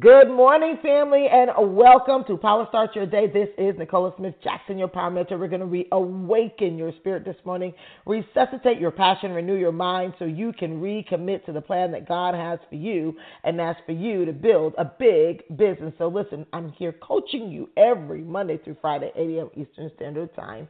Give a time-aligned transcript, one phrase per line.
[0.00, 3.28] Good morning, family, and welcome to Power Start Your Day.
[3.28, 5.38] This is Nicola Smith Jackson, your power mentor.
[5.38, 7.72] We're going to reawaken your spirit this morning,
[8.04, 12.34] resuscitate your passion, renew your mind so you can recommit to the plan that God
[12.34, 13.14] has for you,
[13.44, 15.94] and that's for you to build a big business.
[15.98, 19.50] So, listen, I'm here coaching you every Monday through Friday, 8 a.m.
[19.54, 20.66] Eastern Standard Time.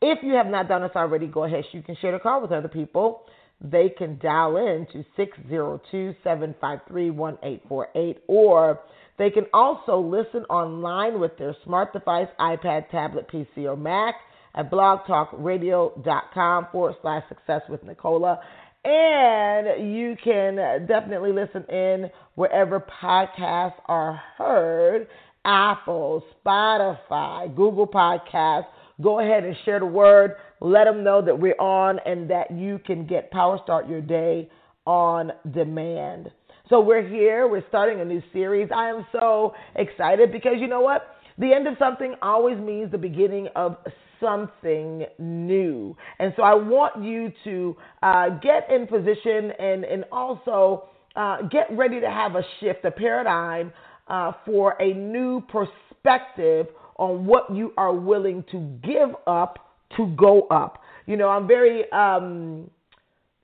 [0.00, 1.64] If you have not done this already, go ahead.
[1.72, 3.24] You can share the call with other people
[3.60, 8.80] they can dial in to 602 753 1848 or
[9.18, 14.14] they can also listen online with their smart device, iPad, tablet, PC, or Mac
[14.54, 18.40] at blogtalkradio.com forward slash success with Nicola.
[18.82, 25.06] And you can definitely listen in wherever podcasts are heard
[25.44, 28.68] Apple, Spotify, Google Podcasts
[29.00, 30.36] Go ahead and share the word.
[30.60, 34.50] Let them know that we're on and that you can get Power Start Your Day
[34.86, 36.30] on demand.
[36.68, 37.48] So we're here.
[37.48, 38.68] We're starting a new series.
[38.74, 41.16] I am so excited because you know what?
[41.38, 43.76] The end of something always means the beginning of
[44.20, 45.96] something new.
[46.18, 51.66] And so I want you to uh, get in position and, and also uh, get
[51.72, 53.72] ready to have a shift, a paradigm
[54.08, 56.66] uh, for a new perspective
[57.00, 59.58] on what you are willing to give up
[59.96, 60.82] to go up.
[61.06, 62.70] You know, I'm very, um,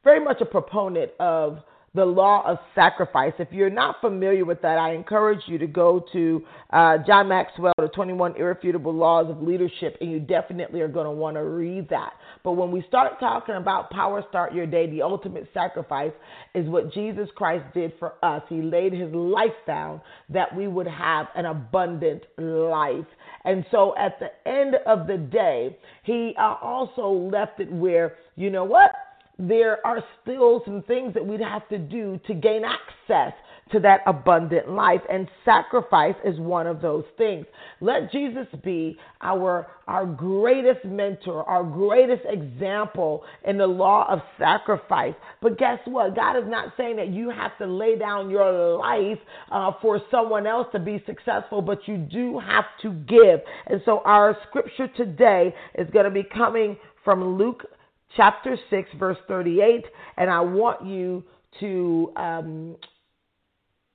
[0.05, 1.59] very much a proponent of
[1.97, 3.33] the law of sacrifice.
[3.39, 7.73] If you're not familiar with that, I encourage you to go to uh, John Maxwell,
[7.79, 11.89] The 21 Irrefutable Laws of Leadership, and you definitely are going to want to read
[11.89, 12.13] that.
[12.45, 16.13] But when we start talking about Power Start Your Day, the ultimate sacrifice
[16.55, 18.43] is what Jesus Christ did for us.
[18.51, 23.07] He laid his life down that we would have an abundant life.
[23.45, 28.51] And so at the end of the day, he uh, also left it where, you
[28.51, 28.91] know what?
[29.39, 33.35] There are still some things that we'd have to do to gain access
[33.73, 37.45] to that abundant life and sacrifice is one of those things.
[37.81, 45.15] Let jesus be our our greatest mentor our greatest example in the law of sacrifice.
[45.43, 46.15] But guess what?
[46.15, 49.19] God is not saying that you have to lay down your life
[49.51, 53.41] uh, for someone else to be successful but you do have to give.
[53.67, 57.65] And so our scripture today is going to be coming from luke
[58.17, 59.85] chapter 6, verse 38.
[60.17, 61.25] And I want you
[61.61, 62.77] to um,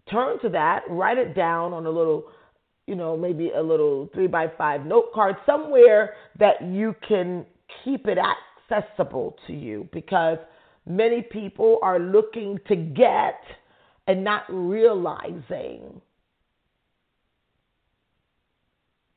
[0.10, 2.26] turn to that, write it down on a little,
[2.88, 7.46] you know, maybe a little three by five note card somewhere that you can
[7.84, 8.18] keep it
[8.72, 10.38] accessible to you because
[10.86, 13.40] many people are looking to get
[14.08, 16.02] and not realizing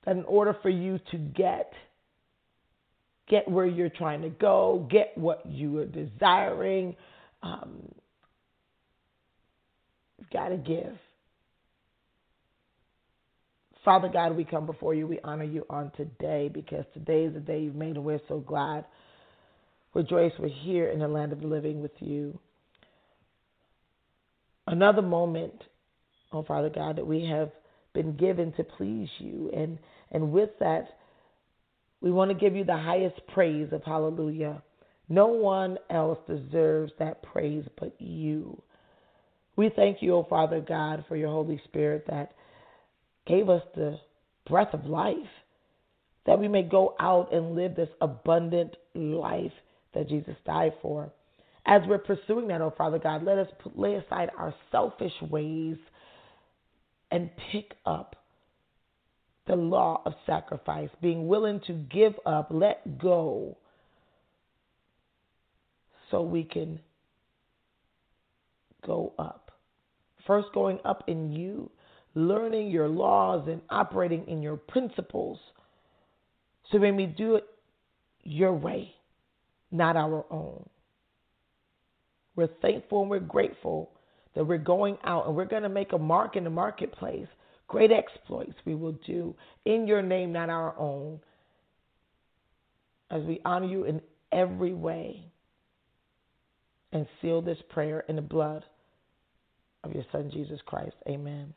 [0.05, 1.73] that in order for you to get,
[3.29, 6.97] get where you're trying to go, get what you are desiring.
[7.43, 7.93] Um,
[10.19, 10.97] you've got to give.
[13.85, 15.07] Father God, we come before you.
[15.07, 18.41] We honor you on today because today is the day you've made, and we're so
[18.41, 18.87] glad.
[19.93, 22.39] Rejoice, we're here in the land of the living with you.
[24.67, 25.63] Another moment,
[26.33, 27.51] oh Father God, that we have
[27.93, 29.51] been given to please you.
[29.55, 29.79] And,
[30.11, 30.89] and with that,
[32.05, 34.63] we want to give you the highest praise of hallelujah.
[35.09, 38.61] No one else deserves that praise but you.
[39.57, 42.33] We thank you, O oh Father God, for your Holy Spirit that
[43.27, 43.99] gave us the
[44.47, 45.17] breath of life,
[46.27, 49.53] that we may go out and live this abundant life
[49.95, 51.11] that Jesus died for.
[51.65, 55.79] As we're pursuing that, O oh Father God, let us lay aside our selfish ways
[57.11, 58.17] and pick up
[59.47, 63.57] the law of sacrifice, being willing to give up, let go,
[66.11, 66.81] so we can
[68.87, 69.51] go up.
[70.27, 71.71] first going up in you,
[72.15, 75.39] learning your laws and operating in your principles.
[76.71, 77.45] So when we do it
[78.23, 78.95] your way,
[79.71, 80.69] not our own.
[82.37, 83.91] We're thankful and we're grateful
[84.35, 87.29] that we're going out and we're going to make a mark in the marketplace.
[87.69, 89.35] Great exploits we will do
[89.65, 91.19] in your name, not our own,
[93.11, 94.01] as we honor you in
[94.33, 95.25] every way
[96.93, 98.65] and seal this prayer in the blood
[99.83, 100.95] of your Son, Jesus Christ.
[101.09, 101.53] Amen.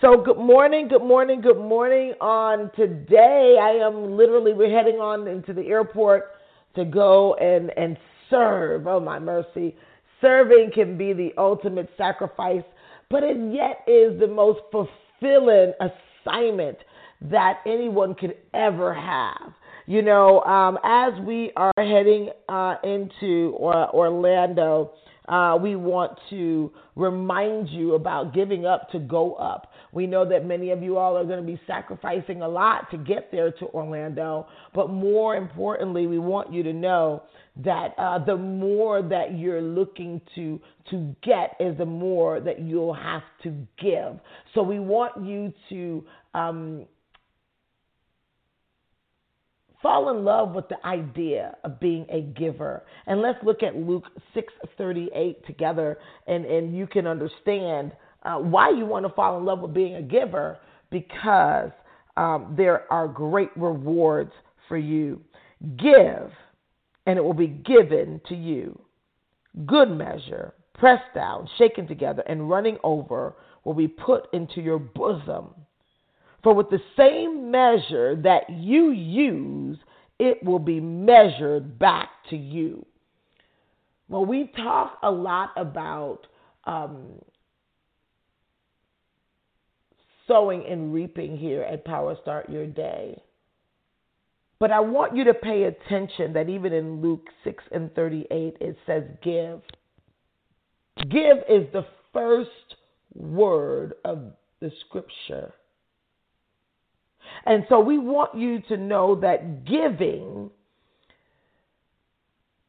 [0.00, 2.12] So, good morning, good morning, good morning.
[2.20, 6.34] On today, I am literally, we're heading on into the airport
[6.76, 7.96] to go and, and
[8.30, 8.86] serve.
[8.86, 9.74] Oh, my mercy.
[10.20, 12.62] Serving can be the ultimate sacrifice,
[13.10, 16.78] but it yet is the most fulfilling assignment
[17.20, 19.52] that anyone could ever have.
[19.86, 24.92] You know, um, as we are heading uh, into Orlando,
[25.28, 29.70] uh, we want to remind you about giving up to go up.
[29.92, 32.98] We know that many of you all are going to be sacrificing a lot to
[32.98, 37.22] get there to Orlando, but more importantly, we want you to know
[37.64, 42.94] that uh, the more that you're looking to to get is the more that you'll
[42.94, 44.18] have to give.
[44.54, 46.04] So we want you to
[46.34, 46.86] um,
[49.82, 52.84] fall in love with the idea of being a giver.
[53.06, 54.04] And let's look at Luke
[54.34, 57.92] 6:38 together and and you can understand
[58.22, 60.58] uh, why you want to fall in love with being a giver
[60.90, 61.70] because
[62.16, 64.32] um, there are great rewards
[64.68, 65.20] for you.
[65.76, 66.30] Give
[67.06, 68.78] and it will be given to you.
[69.66, 73.34] Good measure, pressed down, shaken together and running over
[73.64, 75.54] will be put into your bosom.
[76.42, 79.78] For with the same measure that you use,
[80.18, 82.84] it will be measured back to you.
[84.08, 86.26] Well, we talk a lot about
[86.64, 87.20] um,
[90.28, 93.20] sowing and reaping here at Power Start Your Day.
[94.60, 98.76] But I want you to pay attention that even in Luke 6 and 38, it
[98.86, 99.60] says, Give.
[101.08, 102.50] Give is the first
[103.14, 105.54] word of the scripture.
[107.46, 110.50] And so we want you to know that giving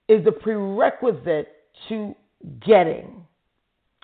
[0.07, 1.47] is the prerequisite
[1.87, 2.15] to
[2.65, 3.25] getting.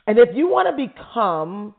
[0.07, 1.75] And if you want to become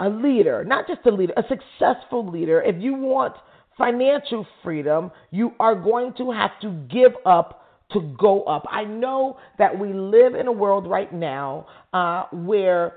[0.00, 3.34] a leader, not just a leader, a successful leader, if you want
[3.76, 8.66] financial freedom, you are going to have to give up to go up.
[8.70, 12.94] I know that we live in a world right now uh, where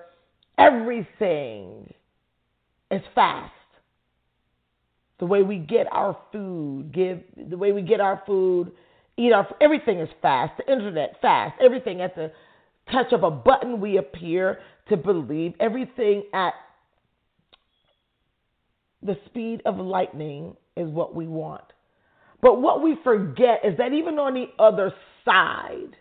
[0.58, 1.94] everything
[2.92, 3.52] is fast.
[5.20, 8.72] The way we get our food, give the way we get our food,
[9.18, 10.54] eat our everything is fast.
[10.58, 11.56] The internet fast.
[11.62, 12.32] Everything at the
[12.92, 14.60] touch of a button we appear
[14.90, 15.54] to believe.
[15.60, 16.54] Everything at
[19.06, 21.64] the speed of lightning is what we want.
[22.42, 25.96] But what we forget is that even on the other side,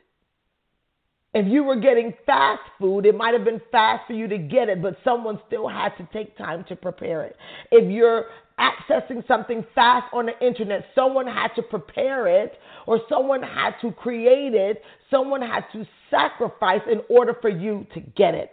[1.34, 4.68] if you were getting fast food, it might have been fast for you to get
[4.68, 7.36] it, but someone still had to take time to prepare it.
[7.70, 8.26] If you're
[8.58, 13.92] accessing something fast on the internet, someone had to prepare it or someone had to
[13.92, 18.50] create it, someone had to sacrifice in order for you to get it.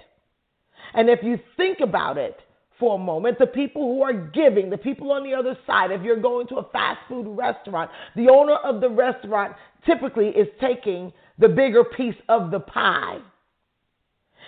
[0.94, 2.40] And if you think about it,
[2.80, 3.38] for a moment.
[3.38, 6.56] The people who are giving, the people on the other side, if you're going to
[6.56, 9.54] a fast food restaurant, the owner of the restaurant
[9.86, 13.20] typically is taking the bigger piece of the pie.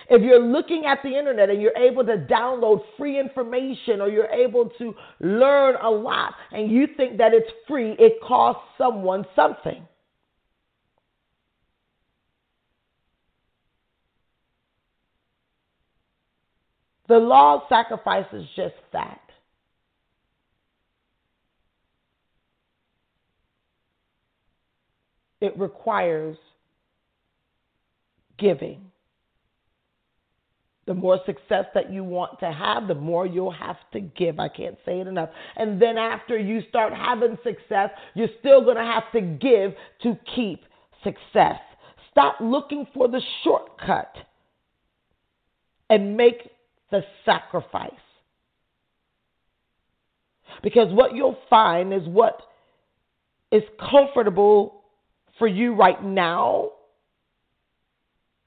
[0.09, 4.31] If you're looking at the internet and you're able to download free information or you're
[4.31, 9.88] able to learn a lot and you think that it's free, it costs someone something.
[17.12, 19.20] The law of sacrifice is just that.
[25.41, 26.38] It requires
[28.38, 28.80] giving.
[30.86, 34.39] The more success that you want to have, the more you'll have to give.
[34.39, 35.32] I can't say it enough.
[35.58, 40.18] And then after you start having success, you're still going to have to give to
[40.34, 40.63] keep
[41.03, 41.60] success.
[42.10, 44.15] Stop looking for the shortcut
[45.89, 46.50] and make
[46.91, 47.91] the sacrifice.
[50.62, 52.41] Because what you'll find is what
[53.51, 54.83] is comfortable
[55.39, 56.71] for you right now,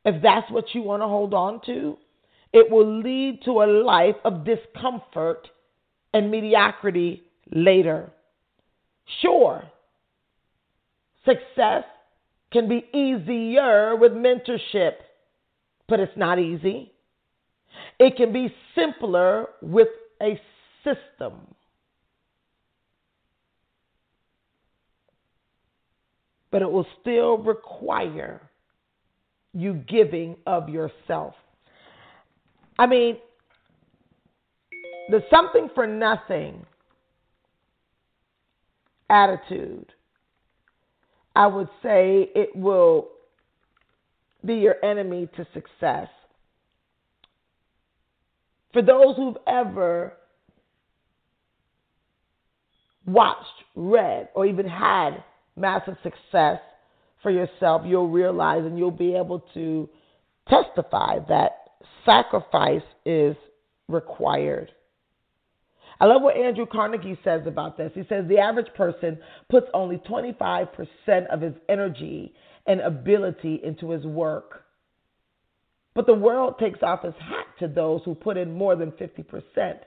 [0.05, 1.97] if that's what you want to hold on to,
[2.53, 5.49] it will lead to a life of discomfort
[6.13, 8.13] and mediocrity later.
[9.21, 9.65] Sure,
[11.25, 11.85] success
[12.53, 14.93] can be easier with mentorship
[15.89, 16.93] but it's not easy.
[17.99, 19.89] It can be simpler with
[20.23, 20.41] a
[20.83, 21.33] system.
[26.51, 28.41] But it will still require
[29.53, 31.35] you giving of yourself.
[32.79, 33.19] I mean,
[35.09, 36.65] the something for nothing
[39.09, 39.93] attitude,
[41.37, 43.09] I would say it will
[44.45, 46.09] be your enemy to success.
[48.75, 50.15] For those who've ever
[53.07, 55.23] watched, read, or even had
[55.57, 56.59] massive success
[57.23, 59.89] for yourself, you'll realize and you'll be able to
[60.49, 61.53] testify that
[62.05, 63.37] sacrifice is
[63.89, 64.73] required.
[66.01, 67.93] I love what Andrew Carnegie says about this.
[67.95, 70.69] He says the average person puts only 25%
[71.33, 72.35] of his energy
[72.67, 74.64] and ability into his work.
[75.95, 79.79] But the world takes off its hat to those who put in more than 50%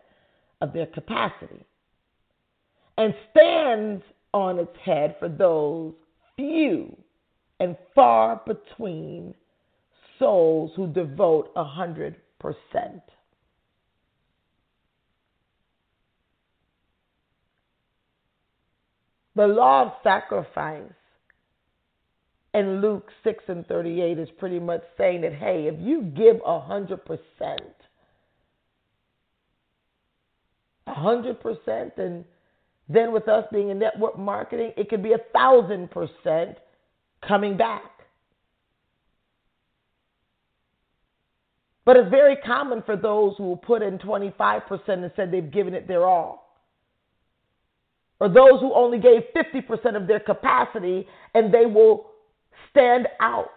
[0.61, 1.65] of their capacity
[2.97, 5.93] and stands on its head for those
[6.35, 6.95] few
[7.59, 9.33] and far between
[10.17, 12.15] souls who devote 100%.
[19.35, 20.81] The law of sacrifice
[22.53, 26.99] in Luke 6 and 38 is pretty much saying that, hey, if you give 100%,
[30.87, 32.25] 100%, and
[32.89, 36.57] then with us being in network marketing, it could be a thousand percent
[37.27, 37.91] coming back.
[41.85, 45.73] But it's very common for those who will put in 25% and said they've given
[45.73, 46.47] it their all
[48.19, 52.07] or those who only gave 50% of their capacity and they will
[52.71, 53.49] stand out.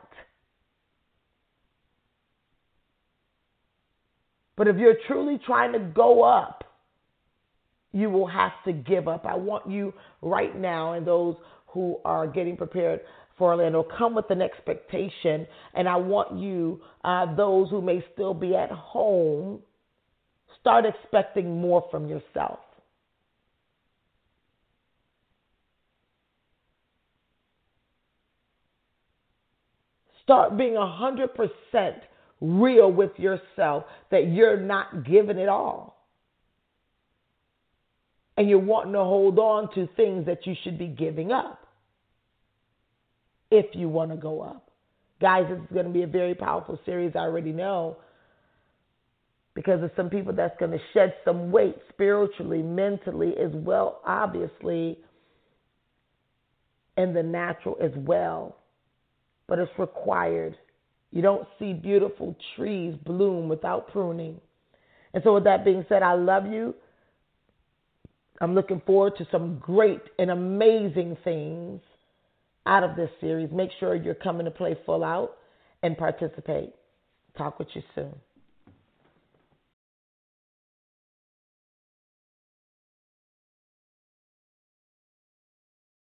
[4.57, 6.64] But if you're truly trying to go up,
[7.92, 9.25] you will have to give up.
[9.26, 11.37] I want you right now and those
[11.69, 13.00] who are getting prepared
[13.38, 15.47] for Orlando come with an expectation.
[15.75, 19.61] And I want you, uh, those who may still be at home,
[20.61, 22.59] start expecting more from yourself.
[30.30, 31.28] Start being 100%
[32.40, 33.82] real with yourself
[34.12, 36.06] that you're not giving it all.
[38.37, 41.66] And you're wanting to hold on to things that you should be giving up
[43.50, 44.70] if you want to go up.
[45.20, 47.96] Guys, this is going to be a very powerful series, I already know.
[49.56, 54.96] Because there's some people that's going to shed some weight spiritually, mentally, as well, obviously,
[56.96, 58.60] and the natural as well
[59.50, 60.57] but it's required.
[61.11, 64.40] You don't see beautiful trees bloom without pruning.
[65.12, 66.73] And so, with that being said, I love you.
[68.40, 71.80] I'm looking forward to some great and amazing things
[72.64, 73.50] out of this series.
[73.52, 75.37] Make sure you're coming to play full out
[75.83, 76.73] and participate.
[77.37, 78.14] Talk with you soon.